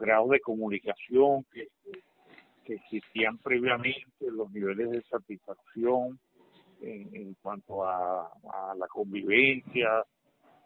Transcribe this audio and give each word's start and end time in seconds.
grados 0.00 0.30
de 0.30 0.40
comunicación 0.40 1.44
que, 1.52 1.68
existían 2.64 3.36
previamente, 3.38 4.30
los 4.30 4.48
niveles 4.52 4.90
de 4.90 5.02
satisfacción 5.02 6.20
en, 6.80 7.34
cuanto 7.42 7.84
a, 7.84 8.30
la 8.78 8.86
convivencia, 8.86 10.04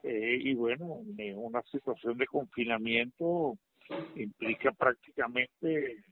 eh, 0.03 0.39
y 0.39 0.55
bueno, 0.55 1.01
una 1.37 1.63
situación 1.63 2.19
de 2.19 2.27
confinamiento 2.27 3.57
implica 4.17 4.71
prácticamente 4.73 6.05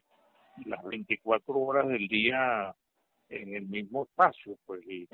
las 0.65 0.83
24 0.85 1.55
horas 1.55 1.89
del 1.89 2.09
día 2.09 2.75
en 3.29 3.55
el 3.55 3.67
mismo 3.69 4.05
espacio, 4.05 4.57
pues, 4.65 4.81
y, 4.89 5.07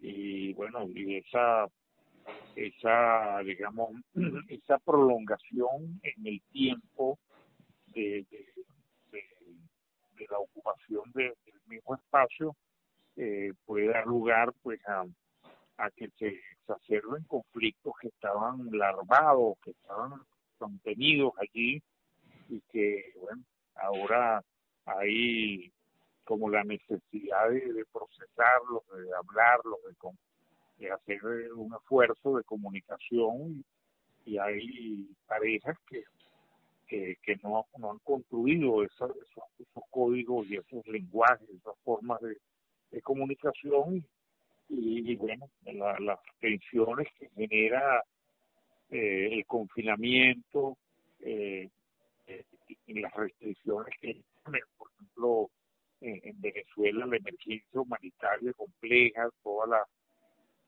y 0.00 0.52
bueno, 0.54 0.84
y 0.88 1.16
esa, 1.16 1.68
esa, 2.56 3.38
digamos, 3.44 3.90
esa 4.48 4.78
prolongación 4.78 6.00
en 6.02 6.26
el 6.26 6.42
tiempo 6.52 7.18
de, 7.98 8.26
la 10.30 10.38
ocupación 10.38 11.02
del 11.14 11.34
mismo 11.66 11.94
espacio 11.94 12.54
eh, 13.16 13.52
puede 13.64 13.88
dar 13.88 14.06
lugar, 14.06 14.52
pues, 14.62 14.80
a, 14.86 15.06
que 15.96 16.08
se 16.18 16.40
exacerben 16.60 17.22
conflictos 17.24 17.94
que 18.00 18.08
estaban 18.08 18.68
larvados, 18.72 19.56
que 19.62 19.70
estaban 19.70 20.20
contenidos 20.58 21.32
allí 21.38 21.80
y 22.48 22.60
que, 22.72 23.12
bueno, 23.20 23.42
ahora 23.76 24.42
hay 24.84 25.72
como 26.24 26.50
la 26.50 26.62
necesidad 26.62 27.48
de, 27.48 27.84
procesarlos, 27.92 28.82
de 28.88 29.14
hablarlos, 29.14 29.78
de, 30.78 30.90
hacer 30.90 31.24
un 31.54 31.72
esfuerzo 31.74 32.36
de 32.36 32.44
comunicación 32.44 33.64
y, 34.26 34.36
hay 34.36 35.08
parejas 35.26 35.76
que, 35.88 36.04
que, 36.88 37.16
no, 37.42 37.66
no 37.78 37.90
han 37.92 37.98
construido 37.98 38.82
esos, 38.82 39.10
esos, 39.58 39.84
códigos 39.90 40.48
y 40.48 40.56
esos 40.56 40.86
lenguajes, 40.86 41.48
esas 41.50 41.78
formas 41.84 42.20
de, 42.20 42.36
comunicación 43.02 44.04
y, 44.70 45.14
bueno, 45.16 45.48
las 45.64 46.18
tensiones 46.40 47.06
que 47.18 47.28
genera 47.30 48.02
eh, 48.90 49.28
el 49.32 49.46
confinamiento, 49.46 50.78
eh, 51.20 51.68
eh, 52.26 52.44
las 52.86 53.14
restricciones 53.14 53.94
que, 54.00 54.22
por 54.76 54.90
ejemplo, 54.90 55.50
en, 56.00 56.40
Venezuela 56.40 57.06
la 57.06 57.16
emergencia 57.16 57.80
humanitaria 57.80 58.52
compleja, 58.54 59.28
todas 59.42 59.82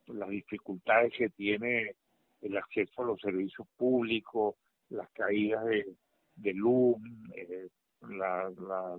las 0.07 0.29
dificultades 0.29 1.13
que 1.17 1.31
tiene 1.31 1.95
el 2.43 2.57
acceso 2.57 3.03
a 3.03 3.07
los 3.07 3.21
servicios 3.21 3.67
públicos, 3.77 4.57
las 4.91 5.11
caídas 5.13 5.65
de, 5.65 5.87
de 6.41 6.55
luz, 6.55 6.97
eh, 7.35 7.69
la, 8.09 8.51
la, 8.51 8.97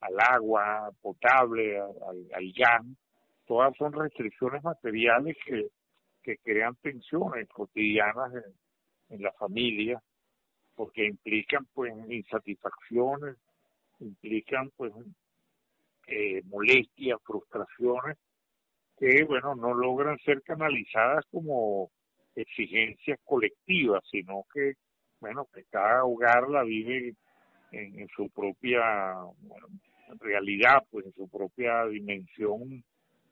al 0.00 0.20
agua 0.20 0.90
potable, 1.00 1.78
al, 1.78 2.26
al 2.32 2.52
gas, 2.56 2.84
todas 3.46 3.76
son 3.76 3.92
restricciones 3.92 4.62
materiales 4.62 5.36
que, 5.44 5.68
que 6.22 6.36
crean 6.38 6.76
tensiones 6.76 7.48
cotidianas 7.48 8.32
en, 8.34 9.16
en 9.16 9.22
la 9.22 9.32
familia, 9.32 10.00
porque 10.74 11.06
implican 11.06 11.66
pues 11.72 11.92
insatisfacciones, 12.08 13.36
implican 14.00 14.70
pues 14.76 14.92
eh, 16.06 16.42
molestias, 16.44 17.18
frustraciones 17.24 18.16
que 18.98 19.24
bueno 19.24 19.54
no 19.54 19.74
logran 19.74 20.18
ser 20.18 20.42
canalizadas 20.42 21.24
como 21.30 21.90
exigencias 22.36 23.18
colectivas, 23.24 24.02
sino 24.10 24.44
que 24.52 24.74
bueno 25.20 25.48
que 25.52 25.64
cada 25.64 26.04
hogar 26.04 26.48
la 26.48 26.62
vive 26.62 27.14
en, 27.72 28.08
su 28.08 28.30
propia 28.30 29.14
realidad, 30.20 30.82
pues 30.90 31.06
en 31.06 31.12
su 31.14 31.28
propia 31.28 31.86
dimensión 31.86 32.84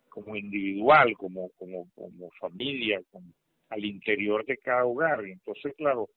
como 0.08 0.36
individual, 0.36 1.14
como 1.16 1.50
como 1.50 1.88
como 1.94 2.30
familia, 2.40 3.00
como 3.10 3.32
al 3.68 3.84
interior 3.84 4.44
de 4.44 4.58
cada 4.58 4.84
hogar. 4.84 5.24
Entonces, 5.24 5.74
claro, 5.76 6.08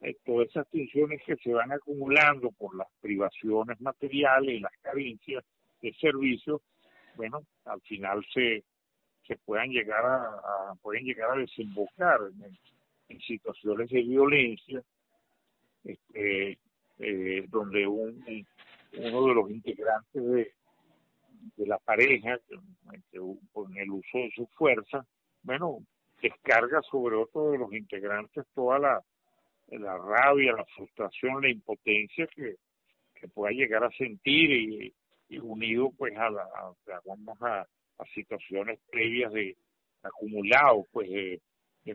eh, 0.00 0.16
todas 0.24 0.48
esas 0.48 0.68
tensiones 0.70 1.22
que 1.24 1.36
se 1.36 1.52
van 1.52 1.72
acumulando 1.72 2.50
por 2.52 2.76
las 2.76 2.88
privaciones 3.00 3.80
materiales 3.80 4.56
y 4.56 4.60
las 4.60 4.76
carencias 4.82 5.44
de 5.80 5.92
servicios, 5.94 6.60
bueno, 7.16 7.40
al 7.64 7.80
final 7.82 8.24
se 8.32 8.64
se 9.26 9.36
puedan 9.36 9.70
llegar 9.70 10.04
a, 10.04 10.74
pueden 10.82 11.04
llegar 11.04 11.30
a 11.30 11.40
desembocar 11.40 12.20
en, 13.08 13.20
situaciones 13.20 13.88
de 13.88 14.02
violencia 14.02 14.82
este, 15.84 16.58
eh, 16.98 17.46
donde 17.48 17.86
un, 17.86 18.46
uno 18.98 19.26
de 19.26 19.34
los 19.34 19.50
integrantes 19.50 20.24
de, 20.24 20.52
de 21.56 21.66
la 21.66 21.78
pareja 21.78 22.38
con 23.52 23.76
el 23.76 23.90
uso 23.90 24.18
de 24.18 24.30
su 24.34 24.46
fuerza 24.48 25.06
bueno 25.42 25.78
descarga 26.20 26.82
sobre 26.82 27.16
otro 27.16 27.52
de 27.52 27.58
los 27.58 27.72
integrantes 27.72 28.44
toda 28.54 28.78
la 28.78 29.04
la 29.68 29.96
rabia, 29.98 30.52
la 30.52 30.64
frustración, 30.76 31.42
la 31.42 31.50
impotencia 31.50 32.26
que, 32.28 32.56
que 33.14 33.28
pueda 33.28 33.52
llegar 33.52 33.84
a 33.84 33.90
sentir 33.90 34.50
y, 34.50 34.94
unido 35.40 35.90
pues 35.98 36.16
a, 36.16 36.30
la, 36.30 36.42
a, 36.42 36.72
a, 37.40 37.66
situaciones 38.14 38.78
previas 38.90 39.32
de 39.32 39.56
acumulados 40.02 40.86
pues 40.92 41.08
de, 41.10 41.40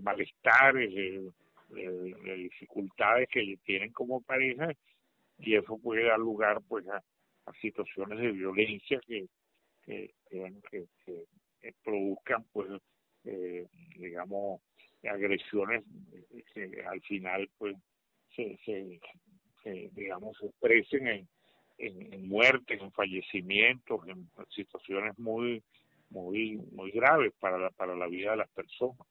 malestares, 0.01 0.94
de, 0.94 2.35
dificultades 2.35 3.29
que 3.29 3.57
tienen 3.63 3.91
como 3.91 4.22
pareja 4.22 4.72
y 5.38 5.56
eso 5.56 5.78
puede 5.78 6.06
dar 6.06 6.19
lugar 6.19 6.62
pues 6.67 6.85
a, 6.88 7.01
situaciones 7.62 8.19
de 8.19 8.31
violencia 8.31 9.00
que 9.06 9.28
que, 9.84 10.13
que, 10.69 10.85
que 11.01 11.73
produzcan 11.84 12.45
pues 12.53 12.69
eh, 13.25 13.68
digamos 13.97 14.62
agresiones 15.03 15.83
que 16.53 16.83
al 16.88 17.01
final 17.01 17.50
pues 17.57 17.75
se, 18.35 18.57
se, 18.63 19.89
digamos 19.94 20.38
se 20.38 20.47
expresen 20.47 21.07
en, 21.07 21.28
en, 21.78 22.28
muertes, 22.28 22.79
en 22.79 22.91
fallecimientos, 22.91 24.07
en 24.07 24.29
situaciones 24.50 25.18
muy 25.18 25.63
muy 26.12 26.58
muy 26.72 26.92
graves 26.92 27.34
para 27.40 27.58
la, 27.58 27.70
para 27.72 27.96
la 27.96 28.08
vida 28.08 28.32
de 28.32 28.38
las 28.38 28.50
personas. 28.50 29.08